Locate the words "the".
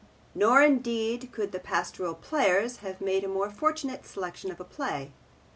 1.51-1.59